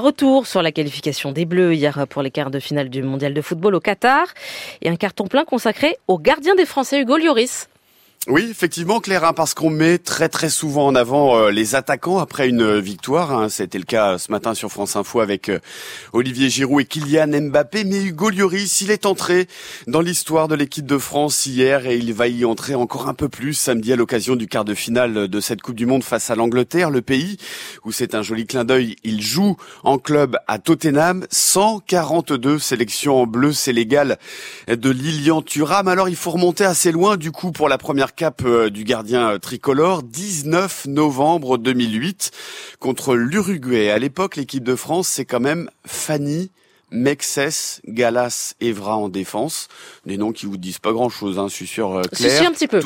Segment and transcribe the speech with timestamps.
[0.00, 3.40] Retour sur la qualification des Bleus hier pour les quarts de finale du mondial de
[3.40, 4.28] football au Qatar
[4.80, 7.68] et un carton plein consacré au gardien des Français Hugo Lloris.
[8.30, 12.18] Oui, effectivement, Claire, hein, parce qu'on met très très souvent en avant euh, les attaquants
[12.18, 13.32] après une victoire.
[13.32, 13.48] Hein.
[13.48, 15.60] C'était le cas ce matin sur France Info avec euh,
[16.12, 17.84] Olivier Giroud et Kylian Mbappé.
[17.84, 19.48] Mais Hugo Lloris, il est entré
[19.86, 23.30] dans l'histoire de l'équipe de France hier et il va y entrer encore un peu
[23.30, 26.34] plus samedi à l'occasion du quart de finale de cette Coupe du Monde face à
[26.34, 27.38] l'Angleterre, le pays
[27.86, 28.96] où c'est un joli clin d'œil.
[29.04, 31.26] Il joue en club à Tottenham.
[31.30, 34.18] 142 sélections en bleu, c'est légal
[34.68, 35.88] de Lilian Thuram.
[35.88, 39.30] Alors il faut remonter assez loin du coup pour la première cap euh, du gardien
[39.30, 42.32] euh, tricolore, 19 novembre 2008
[42.80, 43.90] contre l'Uruguay.
[43.90, 46.50] À l'époque, l'équipe de France, c'est quand même Fanny
[46.90, 49.68] Mexès, Galas, Evra en défense.
[50.06, 52.38] Des noms qui vous disent pas grand chose, hein, je suis sûr, euh, Claire.
[52.38, 52.80] Si, un petit peu.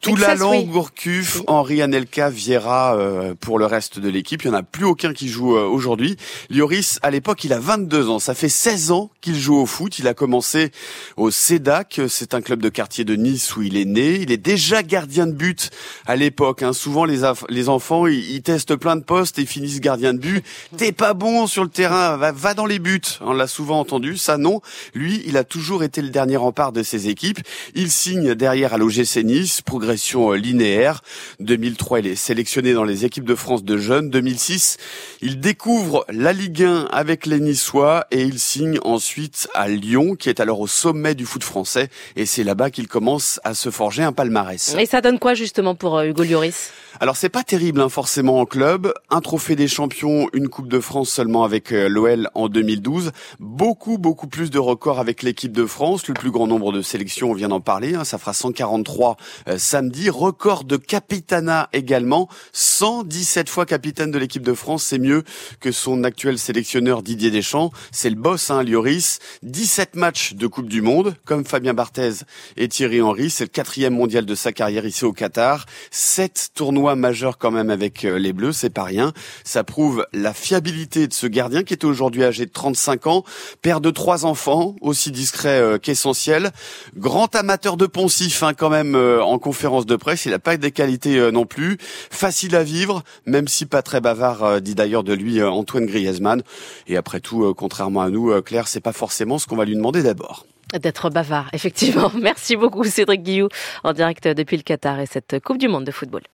[0.00, 4.42] Tout, la langue, Gourcuff, Henri Anelka, Vieira euh, pour le reste de l'équipe.
[4.44, 6.16] Il n'y en a plus aucun qui joue euh, aujourd'hui.
[6.50, 8.18] Lloris, à l'époque, il a 22 ans.
[8.18, 9.98] Ça fait 16 ans qu'il joue au foot.
[9.98, 10.70] Il a commencé
[11.16, 12.00] au CEDAC.
[12.08, 14.16] C'est un club de quartier de Nice où il est né.
[14.16, 15.70] Il est déjà gardien de but
[16.06, 16.62] à l'époque.
[16.62, 16.72] Hein.
[16.72, 20.44] Souvent, les, les enfants, ils, testent plein de postes et finissent gardien de but.
[20.76, 24.16] T'es pas bon sur le terrain, va, va dans les buts on l'a souvent entendu,
[24.16, 24.60] ça non.
[24.94, 27.40] Lui, il a toujours été le dernier rempart de ses équipes.
[27.74, 31.02] Il signe derrière à l'OGC Nice, progression euh, linéaire.
[31.40, 34.10] 2003, il est sélectionné dans les équipes de France de jeunes.
[34.10, 34.76] 2006,
[35.20, 40.28] il découvre la Ligue 1 avec les Niçois et il signe ensuite à Lyon, qui
[40.28, 41.88] est alors au sommet du foot français.
[42.16, 44.74] Et c'est là-bas qu'il commence à se forger un palmarès.
[44.78, 46.70] Et ça donne quoi justement pour euh, Hugo Lloris?
[47.00, 48.92] Alors c'est pas terrible hein, forcément en club.
[49.10, 53.98] Un trophée des champions, une Coupe de France seulement avec euh, l'OL en 2012 beaucoup,
[53.98, 56.06] beaucoup plus de records avec l'équipe de France.
[56.08, 59.16] Le plus grand nombre de sélections, on vient d'en parler, hein, ça fera 143
[59.48, 60.10] euh, samedi.
[60.10, 64.84] Record de capitana également, 117 fois capitaine de l'équipe de France.
[64.84, 65.22] C'est mieux
[65.60, 67.72] que son actuel sélectionneur Didier Deschamps.
[67.90, 69.18] C'est le boss, hein, Lloris.
[69.42, 72.24] 17 matchs de Coupe du Monde, comme Fabien Barthez
[72.56, 73.30] et Thierry Henry.
[73.30, 75.66] C'est le quatrième mondial de sa carrière ici au Qatar.
[75.90, 79.12] Sept tournois majeurs quand même avec euh, les Bleus, c'est pas rien.
[79.44, 83.24] Ça prouve la fiabilité de ce gardien qui est aujourd'hui âgé de 35 ans
[83.62, 86.50] père de trois enfants, aussi discret euh, qu'essentiel,
[86.96, 90.56] grand amateur de poncif hein, quand même euh, en conférence de presse, il n'a pas
[90.56, 95.12] des qualités non plus, facile à vivre, même si pas très bavard, dit d'ailleurs de
[95.12, 96.42] lui Antoine Griezmann.
[96.86, 100.02] Et après tout, contrairement à nous, Claire, c'est pas forcément ce qu'on va lui demander
[100.02, 100.46] d'abord.
[100.78, 102.10] D'être bavard, effectivement.
[102.20, 103.48] Merci beaucoup Cédric Guillou
[103.84, 106.22] en direct depuis le Qatar et cette Coupe du Monde de football.